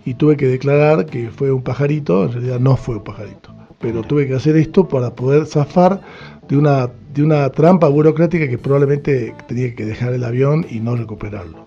y 0.05 0.13
tuve 0.13 0.37
que 0.37 0.47
declarar 0.47 1.05
que 1.05 1.31
fue 1.31 1.51
un 1.51 1.63
pajarito, 1.63 2.23
en 2.23 2.31
realidad 2.31 2.61
no 2.61 2.77
fue 2.77 2.95
un 2.95 3.03
pajarito, 3.03 3.49
pero 3.77 4.03
tuve 4.03 4.25
que 4.25 4.35
hacer 4.35 4.55
esto 4.55 4.87
para 4.87 5.13
poder 5.13 5.45
zafar 5.47 5.99
de 6.47 6.57
una, 6.57 6.89
de 7.13 7.23
una 7.23 7.49
trampa 7.49 7.87
burocrática 7.87 8.47
que 8.47 8.57
probablemente 8.57 9.33
tenía 9.47 9.73
que 9.73 9.85
dejar 9.85 10.13
el 10.13 10.23
avión 10.23 10.65
y 10.69 10.79
no 10.79 10.95
recuperarlo. 10.95 11.65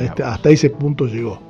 Este, 0.00 0.22
hasta 0.22 0.50
ese 0.50 0.70
punto 0.70 1.06
llegó. 1.06 1.40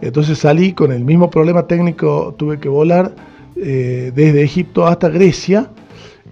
Entonces 0.00 0.38
salí 0.38 0.72
con 0.72 0.92
el 0.92 1.04
mismo 1.04 1.30
problema 1.30 1.66
técnico, 1.66 2.34
tuve 2.36 2.58
que 2.58 2.68
volar 2.68 3.14
eh, 3.56 4.10
desde 4.14 4.42
Egipto 4.42 4.86
hasta 4.86 5.08
Grecia 5.08 5.70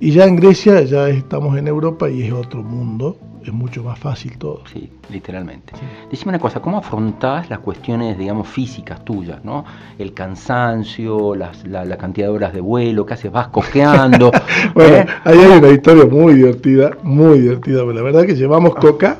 y 0.01 0.11
ya 0.11 0.25
en 0.25 0.37
Grecia 0.37 0.83
ya 0.83 1.09
estamos 1.09 1.57
en 1.57 1.69
Europa 1.69 2.11
y 2.11 2.23
es 2.23 2.33
otro 2.33 2.63
mundo 2.63 3.17
es 3.45 3.53
mucho 3.53 3.83
más 3.83 3.99
fácil 3.99 4.37
todo. 4.39 4.63
Sí, 4.73 4.91
literalmente. 5.11 5.73
Sí. 6.11 6.29
una 6.29 6.39
cosa, 6.39 6.61
¿cómo 6.61 6.79
afrontás 6.79 7.49
las 7.51 7.61
cuestiones, 7.61 8.19
digamos, 8.19 8.49
físicas 8.49 9.05
tuyas, 9.05 9.45
¿no? 9.45 9.65
El 9.99 10.13
cansancio, 10.13 11.35
la, 11.35 11.53
cantidad 11.97 12.29
de 12.29 12.33
horas 12.33 12.53
de 12.53 12.61
vuelo, 12.61 13.07
¿qué 13.07 13.15
haces? 13.15 13.33
Vas 13.33 13.49
coqueando. 13.49 14.31
bueno, 14.75 14.97
¿eh? 14.97 15.07
ahí 15.25 15.39
hay 15.39 15.59
una 15.59 15.69
historia 15.69 16.05
muy 16.07 16.35
divertida, 16.35 16.91
muy 17.03 17.41
divertida, 17.41 17.85
la 17.85 18.03
verdad 18.03 18.25
que 18.25 18.35
llevamos 18.35 18.75
coca. 18.75 19.19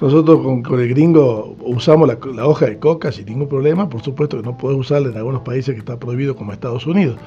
Nosotros 0.00 0.40
con, 0.40 0.80
el 0.80 0.88
gringo 0.88 1.56
usamos 1.60 2.08
la, 2.08 2.46
hoja 2.46 2.66
de 2.66 2.78
coca 2.78 3.12
sin 3.12 3.26
ningún 3.26 3.48
problema, 3.48 3.88
por 3.88 4.02
supuesto 4.02 4.38
que 4.38 4.42
no 4.42 4.56
podés 4.56 4.78
usarla 4.78 5.10
en 5.10 5.16
algunos 5.16 5.42
países 5.42 5.74
que 5.74 5.80
está 5.80 5.98
prohibido 5.98 6.34
como 6.34 6.52
Estados 6.52 6.86
Unidos. 6.86 7.18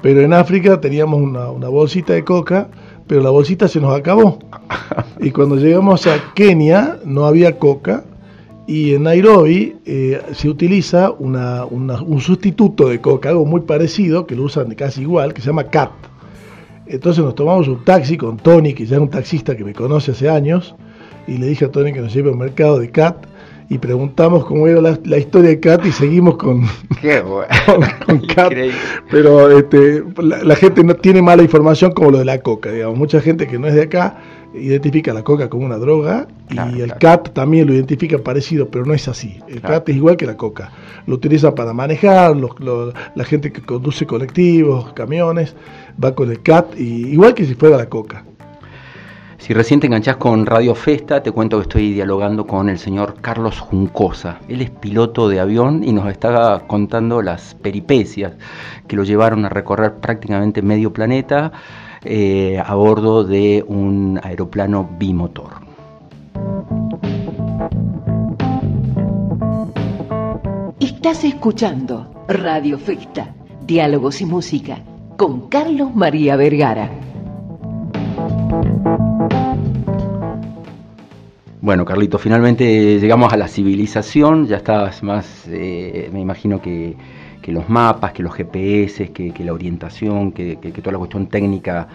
Pero 0.00 0.20
en 0.20 0.32
África 0.32 0.80
teníamos 0.80 1.20
una, 1.20 1.50
una 1.50 1.68
bolsita 1.68 2.12
de 2.12 2.22
coca 2.22 2.68
pero 3.06 3.22
la 3.22 3.30
bolsita 3.30 3.68
se 3.68 3.80
nos 3.80 3.96
acabó. 3.96 4.38
Y 5.20 5.30
cuando 5.30 5.56
llegamos 5.56 6.06
a 6.06 6.34
Kenia 6.34 6.98
no 7.04 7.24
había 7.24 7.58
coca 7.58 8.04
Y 8.66 8.94
en 8.94 9.04
Nairobi 9.04 9.76
eh, 9.86 10.20
se 10.32 10.48
utiliza 10.48 11.10
un 11.12 12.20
sustituto 12.20 12.88
de 12.88 13.00
coca, 13.00 13.30
algo 13.30 13.46
muy 13.46 13.62
parecido, 13.62 14.26
que 14.26 14.34
lo 14.34 14.42
usan 14.42 14.74
casi 14.74 15.02
igual, 15.02 15.32
que 15.32 15.40
se 15.40 15.46
llama 15.46 15.64
CAT. 15.64 15.92
Entonces 16.86 17.24
nos 17.24 17.34
tomamos 17.34 17.68
un 17.68 17.84
taxi 17.84 18.16
con 18.16 18.36
Tony, 18.36 18.74
que 18.74 18.86
ya 18.86 18.96
es 18.96 19.02
un 19.02 19.08
taxista 19.08 19.56
que 19.56 19.64
me 19.64 19.72
conoce 19.72 20.12
hace 20.12 20.28
años, 20.28 20.74
y 21.26 21.38
le 21.38 21.46
dije 21.46 21.66
a 21.66 21.70
Tony 21.70 21.92
que 21.92 22.00
nos 22.00 22.12
lleve 22.12 22.30
a 22.30 22.32
un 22.32 22.38
mercado 22.38 22.78
de 22.78 22.90
CAT 22.90 23.26
y 23.68 23.78
preguntamos 23.78 24.44
cómo 24.44 24.66
era 24.68 24.80
la, 24.80 25.18
historia 25.18 25.50
de 25.50 25.60
Cat 25.60 25.84
y 25.86 25.92
seguimos 25.92 26.36
con, 26.36 26.62
con, 28.06 28.20
Cat. 28.26 28.52
Pero 29.10 29.58
este, 29.58 30.04
la, 30.18 30.56
gente 30.56 30.84
no 30.84 30.94
tiene 30.94 31.22
mala 31.22 31.42
información 31.42 31.92
como 31.92 32.10
lo 32.10 32.18
de 32.18 32.24
la 32.24 32.38
coca, 32.38 32.70
digamos. 32.70 32.98
Mucha 32.98 33.20
gente 33.20 33.46
que 33.46 33.58
no 33.58 33.66
es 33.66 33.74
de 33.74 33.82
acá 33.82 34.18
identifica 34.54 35.12
la 35.12 35.22
coca 35.22 35.48
como 35.48 35.66
una 35.66 35.78
droga 35.78 36.28
y 36.50 36.80
el 36.80 36.94
CAT 36.94 37.32
también 37.32 37.66
lo 37.66 37.74
identifica 37.74 38.18
parecido, 38.18 38.68
pero 38.68 38.84
no 38.84 38.94
es 38.94 39.08
así. 39.08 39.38
El 39.48 39.60
CAT 39.60 39.88
es 39.88 39.96
igual 39.96 40.16
que 40.16 40.26
la 40.26 40.36
coca. 40.36 40.70
Lo 41.06 41.16
utilizan 41.16 41.54
para 41.54 41.72
manejar, 41.72 42.36
la 42.36 43.24
gente 43.24 43.52
que 43.52 43.62
conduce 43.62 44.06
colectivos, 44.06 44.92
camiones, 44.92 45.54
va 46.02 46.14
con 46.14 46.30
el 46.30 46.42
CAT, 46.42 46.78
y, 46.78 47.08
igual 47.08 47.34
que 47.34 47.44
si 47.44 47.54
fuera 47.54 47.76
la 47.76 47.88
coca. 47.88 48.24
Si 49.44 49.52
recién 49.52 49.78
te 49.78 49.88
enganchás 49.88 50.16
con 50.16 50.46
Radio 50.46 50.74
Festa, 50.74 51.22
te 51.22 51.30
cuento 51.30 51.58
que 51.58 51.64
estoy 51.64 51.92
dialogando 51.92 52.46
con 52.46 52.70
el 52.70 52.78
señor 52.78 53.16
Carlos 53.20 53.60
Juncosa. 53.60 54.38
Él 54.48 54.62
es 54.62 54.70
piloto 54.70 55.28
de 55.28 55.38
avión 55.38 55.84
y 55.84 55.92
nos 55.92 56.10
está 56.10 56.62
contando 56.66 57.20
las 57.20 57.54
peripecias 57.54 58.32
que 58.88 58.96
lo 58.96 59.04
llevaron 59.04 59.44
a 59.44 59.50
recorrer 59.50 59.96
prácticamente 59.96 60.62
medio 60.62 60.94
planeta 60.94 61.52
eh, 62.04 62.58
a 62.58 62.74
bordo 62.74 63.22
de 63.22 63.62
un 63.68 64.18
aeroplano 64.22 64.88
bimotor. 64.98 65.52
Estás 70.80 71.22
escuchando 71.22 72.24
Radio 72.28 72.78
Festa, 72.78 73.34
Diálogos 73.66 74.22
y 74.22 74.24
Música, 74.24 74.78
con 75.18 75.50
Carlos 75.50 75.94
María 75.94 76.34
Vergara. 76.36 76.88
Bueno, 81.64 81.86
Carlito, 81.86 82.18
finalmente 82.18 83.00
llegamos 83.00 83.32
a 83.32 83.38
la 83.38 83.48
civilización, 83.48 84.46
ya 84.46 84.58
estás 84.58 85.02
más, 85.02 85.46
eh, 85.48 86.10
me 86.12 86.20
imagino 86.20 86.60
que, 86.60 86.94
los 87.46 87.70
mapas, 87.70 88.12
que 88.12 88.22
los 88.22 88.34
GPS, 88.34 89.12
que, 89.12 89.32
la 89.42 89.54
orientación, 89.54 90.32
que, 90.32 90.56
toda 90.56 90.92
la 90.92 90.98
cuestión 90.98 91.26
técnica, 91.28 91.88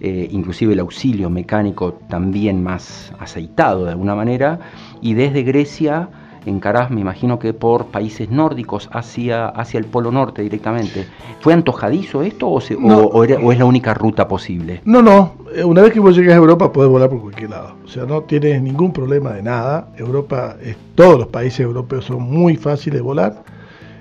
eh, 0.00 0.26
inclusive 0.32 0.72
el 0.72 0.80
auxilio 0.80 1.30
mecánico 1.30 2.00
también 2.08 2.64
más 2.64 3.12
aceitado 3.20 3.84
de 3.84 3.92
alguna 3.92 4.16
manera, 4.16 4.58
y 5.00 5.14
desde 5.14 5.44
Grecia 5.44 6.08
encarás, 6.46 6.90
me 6.90 7.00
imagino 7.00 7.38
que 7.38 7.54
por 7.54 7.86
países 7.86 8.30
nórdicos 8.30 8.88
hacia, 8.92 9.48
hacia 9.48 9.78
el 9.78 9.86
Polo 9.86 10.10
Norte 10.10 10.42
directamente. 10.42 11.06
¿Fue 11.40 11.52
antojadizo 11.52 12.22
esto 12.22 12.48
o, 12.48 12.58
o, 12.58 13.24
es 13.24 13.58
la 13.58 13.64
única 13.64 13.94
ruta 13.94 14.28
posible? 14.28 14.80
No, 14.84 15.02
no. 15.02 15.34
Eh, 15.54 15.64
una 15.64 15.82
vez 15.82 15.92
que 15.92 16.00
vos 16.00 16.16
llegas 16.16 16.34
a 16.34 16.38
Europa 16.38 16.72
podés 16.72 16.90
volar 16.90 17.08
por 17.08 17.20
cualquier 17.20 17.50
lado. 17.50 17.74
O 17.84 17.88
sea, 17.88 18.04
no 18.04 18.22
tienes 18.22 18.62
ningún 18.62 18.92
problema 18.92 19.32
de 19.32 19.42
nada. 19.42 19.88
Europa, 19.96 20.56
todos 20.94 21.18
los 21.18 21.28
países 21.28 21.60
europeos 21.60 22.04
son 22.04 22.22
muy 22.22 22.56
fáciles 22.56 22.98
de 22.98 23.02
volar. 23.02 23.44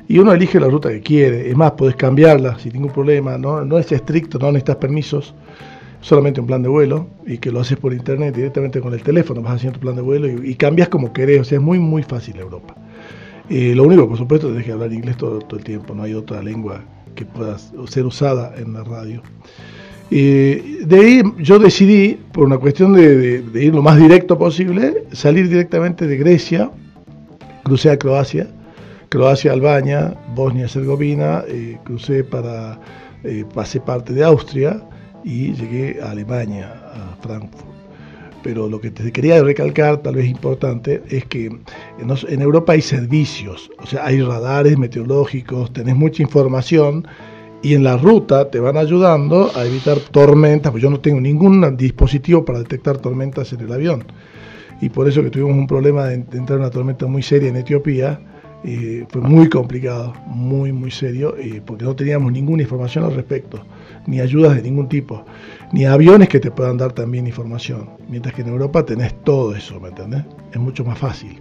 Y 0.07 0.19
uno 0.19 0.33
elige 0.33 0.59
la 0.59 0.67
ruta 0.67 0.89
que 0.89 1.01
quiere. 1.01 1.49
Es 1.49 1.55
más, 1.55 1.71
podés 1.71 1.95
cambiarla 1.95 2.59
sin 2.59 2.73
ningún 2.73 2.91
problema. 2.91 3.37
No, 3.37 3.63
no 3.63 3.77
es 3.77 3.91
estricto, 3.91 4.39
no 4.39 4.47
necesitas 4.47 4.75
permisos 4.77 5.33
solamente 6.01 6.41
un 6.41 6.47
plan 6.47 6.61
de 6.61 6.69
vuelo 6.69 7.07
y 7.25 7.37
que 7.37 7.51
lo 7.51 7.61
haces 7.61 7.77
por 7.77 7.93
internet 7.93 8.35
directamente 8.35 8.81
con 8.81 8.93
el 8.93 9.01
teléfono, 9.01 9.41
vas 9.41 9.55
haciendo 9.55 9.79
tu 9.79 9.83
plan 9.83 9.95
de 9.95 10.01
vuelo 10.01 10.27
y, 10.27 10.55
cambias 10.55 10.89
como 10.89 11.13
querés, 11.13 11.41
o 11.41 11.43
sea, 11.43 11.59
es 11.59 11.63
muy, 11.63 11.79
muy 11.79 12.03
fácil 12.03 12.37
Europa. 12.37 12.75
Eh, 13.49 13.73
lo 13.75 13.83
único, 13.83 14.07
por 14.07 14.17
supuesto, 14.17 14.57
es 14.57 14.65
que 14.65 14.71
hablar 14.71 14.91
inglés 14.91 15.17
todo, 15.17 15.39
todo, 15.39 15.59
el 15.59 15.63
tiempo, 15.63 15.93
no 15.93 16.03
hay 16.03 16.13
otra 16.13 16.41
lengua 16.41 16.83
que 17.15 17.25
pueda 17.25 17.57
ser 17.87 18.05
usada 18.05 18.53
en 18.57 18.73
la 18.73 18.83
radio. 18.83 19.21
Eh, 20.09 20.79
de 20.85 20.99
ahí 20.99 21.21
yo 21.37 21.59
decidí, 21.59 22.19
por 22.33 22.45
una 22.45 22.57
cuestión 22.57 22.93
de, 22.93 23.43
ir 23.53 23.73
lo 23.73 23.81
más 23.81 23.97
directo 23.97 24.37
posible, 24.37 25.05
salir 25.11 25.47
directamente 25.47 26.07
de 26.07 26.17
Grecia, 26.17 26.71
crucé 27.63 27.91
a 27.91 27.97
Croacia, 27.97 28.47
Croacia, 29.09 29.53
Albania, 29.53 30.15
Bosnia-Herzegovina, 30.35 31.43
eh, 31.47 31.77
crucé 31.83 32.23
para, 32.23 32.79
pasé 33.53 33.79
parte 33.79 34.13
de 34.13 34.23
Austria, 34.23 34.81
y 35.23 35.53
llegué 35.53 35.99
a 36.01 36.11
Alemania, 36.11 36.73
a 36.93 37.15
Frankfurt. 37.21 37.71
Pero 38.43 38.67
lo 38.67 38.81
que 38.81 38.89
te 38.89 39.11
quería 39.11 39.41
recalcar, 39.43 39.97
tal 39.97 40.15
vez 40.15 40.27
importante, 40.27 41.03
es 41.09 41.25
que 41.25 41.45
en, 41.45 42.41
Europa 42.41 42.73
hay 42.73 42.81
servicios, 42.81 43.69
o 43.77 43.85
sea, 43.85 44.05
hay 44.05 44.21
radares 44.21 44.77
meteorológicos, 44.77 45.71
tenés 45.73 45.95
mucha 45.95 46.23
información 46.23 47.07
y 47.61 47.75
en 47.75 47.83
la 47.83 47.97
ruta 47.97 48.49
te 48.49 48.59
van 48.59 48.77
ayudando 48.77 49.51
a 49.55 49.65
evitar 49.65 49.99
tormentas, 49.99 50.71
pues 50.71 50.81
yo 50.81 50.89
no 50.89 50.99
tengo 50.99 51.21
ningún 51.21 51.77
dispositivo 51.77 52.43
para 52.43 52.59
detectar 52.59 52.97
tormentas 52.97 53.53
en 53.53 53.61
el 53.61 53.71
avión. 53.71 54.05
Y 54.81 54.89
por 54.89 55.07
eso 55.07 55.21
que 55.21 55.29
tuvimos 55.29 55.55
un 55.55 55.67
problema 55.67 56.05
de, 56.05 56.15
entrar 56.15 56.53
en 56.53 56.61
una 56.61 56.71
tormenta 56.71 57.05
muy 57.05 57.21
seria 57.21 57.49
en 57.49 57.57
Etiopía, 57.57 58.19
eh, 58.63 59.05
fue 59.09 59.21
muy 59.21 59.49
complicado, 59.49 60.13
muy, 60.27 60.71
muy 60.71 60.91
serio, 60.91 61.35
eh, 61.37 61.61
porque 61.65 61.85
no 61.85 61.95
teníamos 61.95 62.31
ninguna 62.31 62.63
información 62.63 63.05
al 63.05 63.15
respecto 63.15 63.63
ni 64.07 64.19
ayudas 64.19 64.55
de 64.55 64.61
ningún 64.63 64.89
tipo, 64.89 65.25
ni 65.71 65.85
aviones 65.85 66.29
que 66.29 66.39
te 66.39 66.51
puedan 66.51 66.77
dar 66.77 66.93
también 66.93 67.27
información. 67.27 67.89
Mientras 68.07 68.33
que 68.33 68.41
en 68.41 68.49
Europa 68.49 68.85
tenés 68.85 69.13
todo 69.23 69.55
eso, 69.55 69.79
¿me 69.79 69.89
entendés? 69.89 70.23
Es 70.51 70.59
mucho 70.59 70.83
más 70.83 70.97
fácil. 70.97 71.39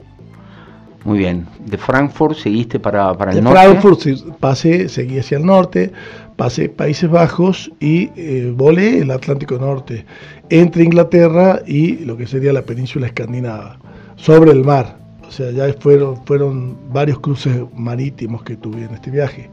Muy 1.05 1.19
bien. 1.19 1.47
De 1.65 1.79
Frankfurt 1.79 2.37
seguiste 2.37 2.79
para, 2.79 3.17
para 3.17 3.33
el 3.33 3.43
norte. 3.43 3.59
De 3.59 3.67
Frankfurt 3.67 4.37
pasé, 4.39 4.89
seguí 4.89 5.19
hacia 5.19 5.39
el 5.39 5.47
norte, 5.47 5.93
pasé 6.37 6.69
Países 6.69 7.11
Bajos 7.11 7.73
y 7.81 8.11
eh, 8.17 8.53
volé 8.55 8.99
el 8.99 9.11
Atlántico 9.11 9.57
Norte 9.57 10.05
entre 10.51 10.85
Inglaterra 10.85 11.63
y 11.67 12.05
lo 12.05 12.17
que 12.17 12.27
sería 12.27 12.53
la 12.53 12.63
península 12.63 13.07
escandinava, 13.07 13.79
sobre 14.17 14.51
el 14.51 14.63
mar. 14.63 15.00
O 15.31 15.33
sea, 15.33 15.53
ya 15.53 15.73
fueron, 15.75 16.17
fueron 16.27 16.77
varios 16.93 17.21
cruces 17.21 17.63
marítimos 17.77 18.43
que 18.43 18.57
tuve 18.57 18.83
en 18.83 18.95
este 18.95 19.13
viaje. 19.13 19.49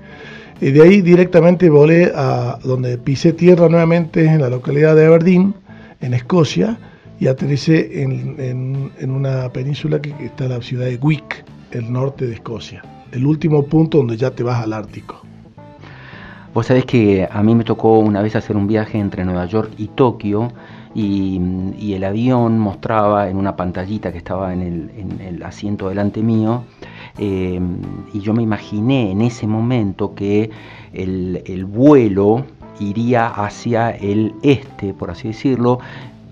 Y 0.60 0.72
de 0.72 0.82
ahí 0.82 1.02
directamente 1.04 1.70
volé 1.70 2.12
a 2.16 2.58
donde 2.64 2.98
pisé 2.98 3.32
tierra 3.32 3.70
nuevamente 3.70 4.26
en 4.26 4.42
la 4.42 4.50
localidad 4.50 4.96
de 4.96 5.06
Aberdeen, 5.06 5.54
en 6.02 6.16
Escocia, 6.16 6.80
y 7.20 7.28
aterricé 7.28 8.02
en, 8.02 8.92
una 9.08 9.50
península 9.50 10.02
que, 10.02 10.16
está 10.26 10.46
en 10.46 10.50
la 10.50 10.62
ciudad 10.64 10.88
de 10.88 10.96
Wick, 10.96 11.46
el 11.70 11.94
norte 11.94 12.26
de 12.26 12.34
Escocia. 12.34 12.82
El 13.12 13.28
último 13.28 13.64
punto 13.68 14.00
donde 14.00 14.18
ya 14.18 14.32
te 14.32 14.42
vas 14.42 14.64
al 14.64 14.74
Ártico. 14.74 15.22
Vos 16.56 16.66
sabés 16.66 16.86
que 16.86 17.30
a 17.32 17.44
mí 17.44 17.54
me 17.54 17.64
tocó 17.64 18.00
una 18.00 18.24
vez 18.24 18.36
hacer 18.36 18.58
un 18.58 18.66
viaje 18.66 18.98
entre 18.98 19.24
Nueva 19.26 19.46
York 19.46 19.74
y 19.78 19.90
Tokio 19.90 20.52
y, 21.00 21.94
el 21.94 22.04
avión 22.04 22.58
mostraba 22.58 23.30
en 23.30 23.38
una 23.38 23.56
pantallita 23.56 24.12
que 24.12 24.18
estaba 24.18 24.52
en 24.54 24.62
el, 24.62 24.92
en 24.98 25.22
el 25.22 25.44
asiento 25.44 25.90
delante 25.90 26.22
mío 26.22 26.64
eh, 27.20 27.60
y 28.14 28.20
yo 28.20 28.34
me 28.34 28.42
imaginé 28.42 29.12
en 29.12 29.22
ese 29.22 29.46
momento 29.48 30.16
que 30.16 30.50
el, 30.94 31.66
vuelo 31.66 32.46
iría 32.80 33.28
hacia 33.28 33.92
el 33.92 34.34
este, 34.42 34.94
por 34.94 35.12
así 35.12 35.30
decirlo, 35.30 35.80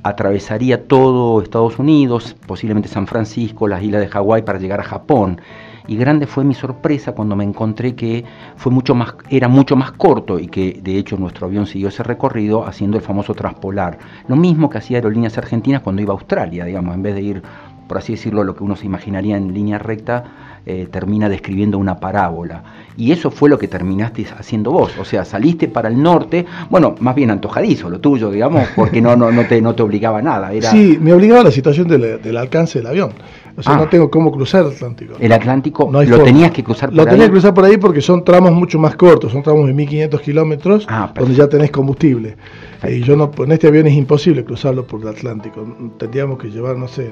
atravesaría 0.04 0.88
todo 0.88 1.42
Estados 1.42 1.80
Unidos, 1.80 2.36
posiblemente 2.46 2.88
San 2.90 3.08
Francisco, 3.08 3.68
las 3.68 3.84
islas 3.84 4.02
de 4.02 4.08
Hawái 4.08 4.44
para 4.44 4.60
llegar 4.60 4.80
a 4.80 4.84
Japón. 4.84 5.42
Y 5.88 5.98
grande 5.98 6.28
fue 6.28 6.44
mi 6.44 6.54
sorpresa 6.54 7.14
cuando 7.14 7.36
me 7.36 7.44
encontré 7.44 7.96
que 7.96 8.24
fue 8.56 8.72
mucho 8.72 8.96
más, 8.96 9.16
era 9.30 9.48
mucho 9.48 9.76
más 9.76 9.92
corto 9.92 10.40
y 10.40 10.48
que 10.48 10.80
de 10.82 10.98
hecho 10.98 11.18
nuestro 11.18 11.48
avión 11.48 11.66
siguió 11.68 11.90
ese 11.90 12.04
recorrido 12.04 12.66
haciendo 12.66 12.98
el 12.98 13.04
famoso 13.04 13.34
transpolar. 13.34 13.98
Lo 14.28 14.36
mismo 14.36 14.70
que 14.70 14.80
hacía 14.80 14.98
Aerolíneas 14.98 15.38
Argentinas 15.38 15.82
cuando 15.82 16.02
iba 16.02 16.14
a 16.14 16.18
Australia, 16.18 16.66
digamos, 16.66 16.96
en 16.96 17.04
vez 17.04 17.16
de 17.16 17.22
ir, 17.22 17.44
por 17.88 17.98
así 17.98 18.14
decirlo, 18.14 18.44
lo 18.44 18.56
que 18.56 18.64
uno 18.64 18.76
se 18.76 18.86
imaginaría 18.86 19.38
en 19.38 19.54
línea 19.54 19.78
recta, 19.78 20.24
eh, 20.68 20.88
termina 20.90 21.30
describiendo 21.30 21.78
una 21.78 22.00
parábola. 22.00 22.64
Y 22.98 23.12
eso 23.12 23.30
fue 23.30 23.52
lo 23.52 23.60
que 23.60 23.68
terminaste 23.68 24.26
haciendo 24.36 24.72
vos. 24.72 24.98
O 25.00 25.06
sea, 25.06 25.24
saliste 25.24 25.68
para 25.68 25.90
el 25.90 26.02
norte, 26.02 26.44
bueno, 26.72 26.96
más 27.02 27.14
bien 27.14 27.30
antojadizo 27.30 27.88
lo 27.88 28.00
tuyo, 28.00 28.32
digamos, 28.32 28.68
porque 28.76 29.00
no, 29.00 29.16
no, 29.16 29.32
no, 29.32 29.46
te, 29.46 29.62
no 29.62 29.76
te 29.76 29.84
obligaba 29.84 30.24
nada. 30.24 30.52
Era... 30.54 30.72
Sí, 30.72 30.98
me 31.00 31.14
obligaba 31.14 31.44
la 31.44 31.52
situación 31.52 31.88
del, 31.88 32.38
alcance 32.38 32.80
del 32.80 32.88
avión. 32.88 33.12
O 33.58 33.64
sea, 33.64 33.78
no 33.78 33.84
ah. 33.84 33.90
tengo 33.90 34.12
cómo 34.12 34.32
cruzar 34.32 34.66
el 34.66 34.72
Atlántico. 34.72 35.14
El 35.18 35.32
Atlántico 35.32 35.90
no 35.90 36.04
lo 36.04 36.24
tenías 36.24 36.52
que 36.52 36.64
cruzar 36.64 36.90
por 36.90 36.98
Lo 36.98 37.06
tenías 37.06 37.28
que 37.28 37.32
cruzar 37.32 37.54
por 37.54 37.64
ahí 37.64 37.78
porque 37.78 38.02
son 38.02 38.26
tramos 38.26 38.52
mucho 38.52 38.78
más 38.80 38.96
cortos, 38.96 39.32
son 39.32 39.44
tramos 39.44 39.68
de 39.68 39.74
1500 39.74 40.22
kilómetros, 40.22 40.86
ah, 40.90 41.14
donde 41.16 41.36
ya 41.36 41.48
tenés 41.48 41.72
combustible. 41.72 42.36
Y 42.84 43.02
yo 43.02 43.16
no, 43.16 43.32
en 43.38 43.52
este 43.52 43.68
avión 43.68 43.88
es 43.88 43.94
imposible 43.94 44.44
cruzarlo 44.44 44.86
por 44.86 45.02
el 45.02 45.08
Atlántico. 45.08 45.66
Tendríamos 45.98 46.38
que 46.38 46.50
llevar, 46.50 46.78
no 46.78 46.88
sé, 46.88 47.10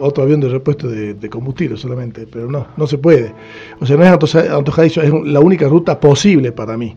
otro 0.00 0.24
avión 0.24 0.40
de 0.40 0.48
repuesto 0.48 0.88
de, 0.88 1.30
combustible 1.30 1.76
solamente, 1.76 2.26
pero 2.26 2.50
no, 2.50 2.66
no 2.76 2.86
se 2.86 2.96
puede. 2.96 3.34
O 3.80 3.86
sea, 3.86 3.96
no 3.96 4.04
es 4.04 4.34
antojadizo, 4.34 5.02
es 5.02 5.12
la 5.24 5.40
única 5.40 5.68
ruta 5.68 6.00
posible 6.00 6.52
para 6.52 6.76
mí. 6.76 6.96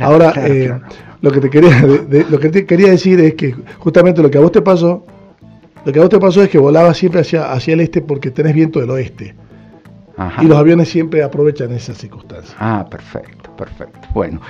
Ahora, 0.00 0.32
eh, 0.36 0.72
lo 1.20 1.30
que 1.30 1.40
te 1.40 1.50
quería 1.50 1.82
lo 2.28 2.38
que 2.40 2.48
te 2.48 2.66
quería 2.66 2.90
decir 2.90 3.20
es 3.20 3.34
que 3.34 3.54
justamente 3.78 4.22
lo 4.22 4.30
que 4.30 4.38
a 4.38 4.40
vos 4.40 4.50
te 4.50 4.62
pasó, 4.62 5.04
lo 5.84 5.92
que 5.92 5.98
a 5.98 6.02
vos 6.02 6.10
te 6.10 6.18
pasó 6.18 6.42
es 6.42 6.48
que 6.48 6.58
volabas 6.58 6.96
siempre 6.96 7.20
hacia, 7.20 7.52
hacia 7.52 7.74
el 7.74 7.80
este 7.80 8.00
porque 8.00 8.30
tenés 8.30 8.54
viento 8.54 8.80
del 8.80 8.90
oeste. 8.90 9.34
Y 10.40 10.44
los 10.46 10.56
aviones 10.56 10.88
siempre 10.88 11.22
aprovechan 11.22 11.72
esas 11.72 11.98
circunstancias. 11.98 12.54
Ah, 12.58 12.86
perfecto, 12.88 13.54
perfecto. 13.56 13.98
Bueno, 14.14 14.40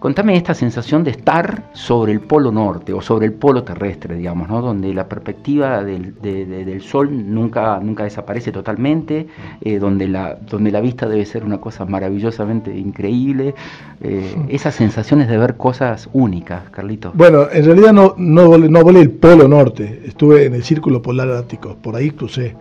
Contame 0.00 0.34
esta 0.34 0.54
sensación 0.54 1.04
de 1.04 1.10
estar 1.10 1.62
sobre 1.74 2.12
el 2.12 2.20
polo 2.20 2.50
norte 2.50 2.94
o 2.94 3.02
sobre 3.02 3.26
el 3.26 3.34
polo 3.34 3.64
terrestre, 3.64 4.16
digamos, 4.16 4.48
¿no? 4.48 4.62
donde 4.62 4.94
la 4.94 5.06
perspectiva 5.06 5.84
del, 5.84 6.80
sol 6.80 7.10
nunca, 7.12 7.78
nunca 7.80 8.04
desaparece 8.04 8.50
totalmente, 8.50 9.26
eh, 9.60 9.78
donde, 9.78 10.08
la, 10.08 10.36
donde 10.36 10.70
la 10.70 10.80
vista 10.80 11.06
debe 11.06 11.26
ser 11.26 11.44
una 11.44 11.60
cosa 11.60 11.84
maravillosamente 11.84 12.74
increíble. 12.74 13.54
Eh, 14.00 14.34
esas 14.48 14.74
sensaciones 14.74 15.28
de 15.28 15.36
ver 15.36 15.58
cosas 15.58 16.08
únicas, 16.14 16.70
Carlito. 16.70 17.12
Bueno, 17.14 17.48
en 17.52 17.62
realidad 17.62 17.92
no, 17.92 18.14
no, 18.16 18.56
no 18.56 18.82
volé 18.82 19.02
el 19.02 19.10
polo 19.10 19.48
norte, 19.48 20.00
estuve 20.06 20.46
en 20.46 20.54
el 20.54 20.64
círculo 20.64 21.02
polar 21.02 21.28
ártico, 21.28 21.76
por 21.76 21.94
ahí 21.94 22.10
crucé 22.10 22.56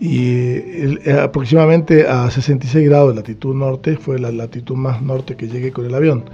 y 0.00 1.08
aproximadamente 1.10 2.06
a 2.06 2.30
66 2.30 2.88
grados 2.88 3.10
de 3.10 3.16
latitud 3.16 3.54
norte 3.54 3.96
fue 3.96 4.18
la 4.18 4.30
latitud 4.32 4.74
más 4.74 5.00
norte 5.00 5.36
que 5.36 5.48
llegué 5.48 5.72
con 5.72 5.86
el 5.86 5.94
avión. 5.94 6.24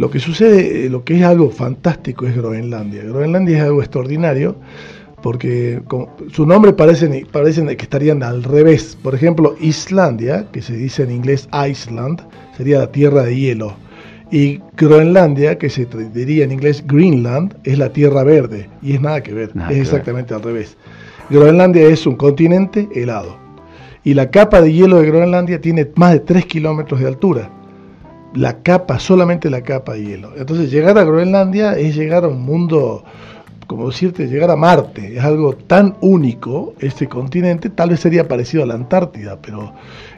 Lo 0.00 0.10
que 0.10 0.18
sucede, 0.18 0.86
eh, 0.86 0.88
lo 0.88 1.04
que 1.04 1.18
es 1.18 1.22
algo 1.24 1.50
fantástico 1.50 2.26
es 2.26 2.34
Groenlandia. 2.34 3.04
Groenlandia 3.04 3.58
es 3.58 3.64
algo 3.64 3.82
extraordinario 3.82 4.56
porque 5.22 5.82
su 6.32 6.46
nombre 6.46 6.72
parecen, 6.72 7.26
parecen 7.30 7.66
que 7.66 7.82
estarían 7.82 8.22
al 8.22 8.42
revés. 8.42 8.96
Por 9.02 9.14
ejemplo, 9.14 9.56
Islandia, 9.60 10.46
que 10.52 10.62
se 10.62 10.74
dice 10.74 11.02
en 11.02 11.10
inglés 11.10 11.50
Iceland, 11.52 12.22
sería 12.56 12.78
la 12.78 12.90
tierra 12.90 13.24
de 13.24 13.36
hielo. 13.36 13.74
Y 14.30 14.62
Groenlandia, 14.74 15.58
que 15.58 15.68
se 15.68 15.86
diría 16.14 16.44
en 16.44 16.52
inglés 16.52 16.82
Greenland, 16.86 17.54
es 17.64 17.76
la 17.76 17.92
tierra 17.92 18.24
verde. 18.24 18.70
Y 18.80 18.94
es 18.94 19.02
nada 19.02 19.22
que 19.22 19.34
ver, 19.34 19.52
es 19.68 19.76
exactamente 19.76 20.32
al 20.32 20.42
revés. 20.42 20.78
Groenlandia 21.28 21.86
es 21.86 22.06
un 22.06 22.16
continente 22.16 22.88
helado. 22.94 23.36
Y 24.02 24.14
la 24.14 24.30
capa 24.30 24.62
de 24.62 24.72
hielo 24.72 24.96
de 24.96 25.08
Groenlandia 25.08 25.60
tiene 25.60 25.90
más 25.96 26.14
de 26.14 26.20
3 26.20 26.46
kilómetros 26.46 27.00
de 27.00 27.06
altura 27.06 27.59
la 28.34 28.62
capa, 28.62 28.98
solamente 28.98 29.50
la 29.50 29.62
capa 29.62 29.94
de 29.94 30.04
hielo. 30.04 30.32
Entonces 30.36 30.70
llegar 30.70 30.98
a 30.98 31.04
Groenlandia 31.04 31.76
es 31.78 31.96
llegar 31.96 32.24
a 32.24 32.28
un 32.28 32.42
mundo, 32.42 33.04
como 33.66 33.88
decirte, 33.88 34.28
llegar 34.28 34.50
a 34.50 34.56
Marte. 34.56 35.16
Es 35.16 35.24
algo 35.24 35.54
tan 35.54 35.96
único, 36.00 36.74
este 36.80 37.08
continente, 37.08 37.70
tal 37.70 37.90
vez 37.90 38.00
sería 38.00 38.28
parecido 38.28 38.62
a 38.62 38.66
la 38.66 38.74
Antártida, 38.74 39.38
pero 39.40 39.72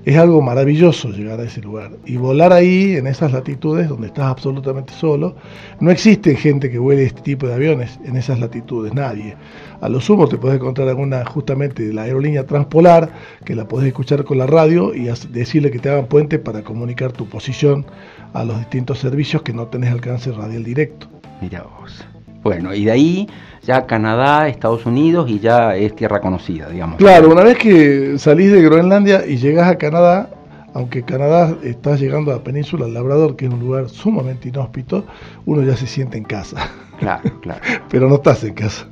es 0.05 0.17
algo 0.17 0.43
maravilloso 0.43 1.11
llegar 1.11 1.41
a 1.41 1.45
ese 1.45 1.61
lugar. 1.61 1.93
Y 2.05 2.17
volar 2.17 2.53
ahí, 2.53 2.97
en 2.97 3.07
esas 3.07 3.33
latitudes, 3.33 3.89
donde 3.89 4.09
estás 4.09 4.27
absolutamente 4.27 4.93
solo, 4.93 5.37
no 5.81 5.91
existe 5.91 6.35
gente 6.37 6.71
que 6.71 6.79
vuele 6.79 7.05
este 7.05 7.23
tipo 7.23 7.47
de 7.47 7.55
aviones 7.55 7.99
en 8.05 8.17
esas 8.17 8.39
latitudes, 8.41 8.93
nadie. 8.95 9.37
A 9.83 9.89
lo 9.89 10.01
sumo 10.01 10.29
te 10.29 10.39
puedes 10.39 10.61
encontrar 10.61 10.89
alguna 10.89 11.25
justamente 11.25 11.83
de 11.83 11.93
la 11.93 12.03
aerolínea 12.03 12.47
Transpolar, 12.47 13.11
que 13.45 13.57
la 13.57 13.67
puedes 13.67 13.89
escuchar 13.89 14.23
con 14.23 14.39
la 14.39 14.47
radio 14.47 14.95
y 14.95 15.09
decirle 15.31 15.73
que 15.73 15.81
te 15.81 15.91
hagan 15.91 16.07
puente 16.07 16.39
para 16.39 16.63
comunicar 16.63 17.11
tu 17.11 17.27
posición 17.27 17.85
a 18.33 18.45
los 18.45 18.59
distintos 18.59 19.01
servicios 19.01 19.43
que 19.43 19.53
no 19.53 19.67
tenés 19.67 19.91
alcance 19.91 20.31
radial 20.31 20.63
directo. 20.63 21.09
Mira 21.41 21.65
vos. 21.65 22.05
Bueno, 22.45 22.73
y 22.73 22.85
de 22.85 22.93
ahí 22.93 23.29
ya 23.63 23.85
Canadá, 23.87 24.47
Estados 24.47 24.87
Unidos 24.87 25.29
y 25.29 25.41
ya 25.41 25.75
es 25.75 25.97
tierra 25.97 26.21
conocida, 26.21 26.69
digamos. 26.69 26.99
Claro, 26.99 27.29
una 27.29 27.43
vez 27.43 27.59
que 27.59 28.19
salís 28.19 28.53
de 28.53 28.63
Groenlandia 28.63 29.27
y 29.27 29.37
llegas 29.37 29.69
a 29.69 29.79
Canadá, 29.79 30.31
aunque 30.75 31.03
Canadá 31.03 31.57
está 31.65 31.97
llegando 31.97 32.31
a 32.31 32.37
la 32.37 32.45
península 32.45 32.85
del 32.85 32.95
Labrador, 32.95 33.35
que 33.35 33.47
es 33.47 33.53
un 33.53 33.59
lugar 33.59 33.89
sumamente 33.89 34.49
inhóspito, 34.49 35.05
uno 35.45 35.61
ya 35.63 35.77
se 35.77 35.89
siente 35.89 36.19
en 36.19 36.25
casa. 36.25 36.71
Claro, 37.01 37.41
claro. 37.41 37.61
Pero 37.91 38.09
no 38.09 38.15
estás 38.15 38.45
en 38.45 38.55
casa. 38.55 38.87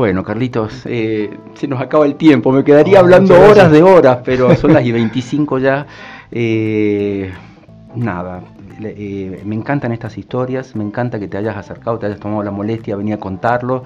Bueno, 0.00 0.24
Carlitos, 0.24 0.86
eh, 0.86 1.28
se 1.52 1.68
nos 1.68 1.78
acaba 1.78 2.06
el 2.06 2.14
tiempo. 2.14 2.52
Me 2.52 2.64
quedaría 2.64 3.00
hablando 3.00 3.38
horas 3.38 3.70
de 3.70 3.82
horas, 3.82 4.20
pero 4.24 4.56
son 4.56 4.72
las 4.72 4.82
y 4.82 4.92
25 4.92 5.58
ya. 5.58 5.86
Eh, 6.32 7.30
nada, 7.96 8.40
eh, 8.82 9.42
me 9.44 9.54
encantan 9.54 9.92
estas 9.92 10.16
historias, 10.18 10.74
me 10.76 10.84
encanta 10.84 11.18
que 11.18 11.28
te 11.28 11.36
hayas 11.36 11.56
acercado, 11.56 11.98
te 11.98 12.06
hayas 12.06 12.20
tomado 12.20 12.42
la 12.42 12.50
molestia 12.50 12.94
de 12.94 12.98
venir 12.98 13.14
a 13.14 13.18
contarlo, 13.18 13.84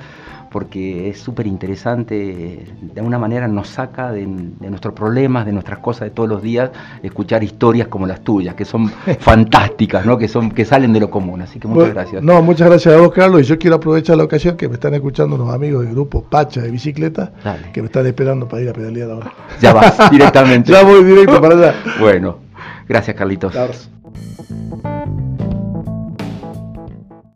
porque 0.54 1.08
es 1.08 1.18
súper 1.18 1.48
interesante, 1.48 2.14
de 2.14 3.00
alguna 3.00 3.18
manera 3.18 3.48
nos 3.48 3.68
saca 3.70 4.12
de, 4.12 4.24
nuestros 4.24 4.94
problemas, 4.94 5.46
de 5.46 5.52
nuestras 5.52 5.80
cosas 5.80 6.02
de 6.02 6.10
todos 6.10 6.28
los 6.28 6.42
días, 6.42 6.70
escuchar 7.02 7.42
historias 7.42 7.88
como 7.88 8.06
las 8.06 8.20
tuyas, 8.20 8.54
que 8.54 8.64
son 8.64 8.88
fantásticas, 9.18 10.06
¿no? 10.06 10.16
que, 10.16 10.28
son, 10.28 10.52
que 10.52 10.64
salen 10.64 10.92
de 10.92 11.00
lo 11.00 11.10
común. 11.10 11.42
Así 11.42 11.58
que 11.58 11.66
muchas 11.66 11.92
gracias. 11.92 12.22
No, 12.22 12.40
muchas 12.40 12.68
gracias 12.68 12.94
a 12.94 12.98
vos, 12.98 13.12
Carlos, 13.12 13.40
y 13.40 13.44
yo 13.46 13.58
quiero 13.58 13.74
aprovechar 13.74 14.16
la 14.16 14.22
ocasión 14.22 14.56
que 14.56 14.68
me 14.68 14.74
están 14.74 14.94
escuchando 14.94 15.34
unos 15.34 15.52
amigos 15.52 15.84
del 15.84 15.92
grupo 15.92 16.22
Pacha 16.22 16.60
de 16.60 16.70
bicicleta, 16.70 17.32
que 17.72 17.82
me 17.82 17.86
están 17.86 18.06
esperando 18.06 18.46
para 18.46 18.62
ir 18.62 18.68
a 18.68 18.72
pedalear 18.72 19.10
ahora. 19.10 19.32
Ya 19.60 19.72
vas, 19.72 20.08
directamente. 20.08 20.70
ya 20.72 20.84
voy 20.84 21.02
directo 21.02 21.40
para 21.40 21.56
allá. 21.56 21.74
Bueno, 21.98 22.38
gracias, 22.88 23.16
Carlitos. 23.16 23.52
Thank 24.14 24.84
you. 24.84 24.93